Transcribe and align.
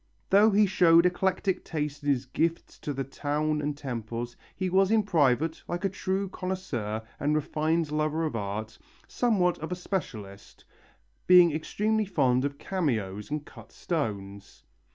Though 0.31 0.49
he 0.49 0.65
showed 0.65 1.05
eclectic 1.05 1.63
taste 1.63 2.01
in 2.01 2.09
his 2.09 2.25
gifts 2.25 2.79
to 2.79 2.91
the 2.91 3.03
town 3.03 3.61
and 3.61 3.77
temples, 3.77 4.35
he 4.55 4.67
was 4.67 4.89
in 4.89 5.03
private, 5.03 5.61
like 5.67 5.85
a 5.85 5.89
true 5.89 6.27
connoisseur 6.27 7.03
and 7.19 7.35
refined 7.35 7.91
lover 7.91 8.25
of 8.25 8.35
art, 8.35 8.79
somewhat 9.07 9.59
of 9.59 9.71
a 9.71 9.75
specialist, 9.75 10.65
being 11.27 11.51
extremely 11.51 12.05
fond 12.05 12.45
of 12.45 12.57
cameos 12.57 13.29
and 13.29 13.45
cut 13.45 13.71
stones. 13.71 14.63